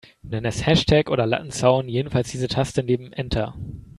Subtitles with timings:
[0.23, 3.53] Nenn es Hashtag oder Lattenzaun, jedenfalls diese Taste neben Enter.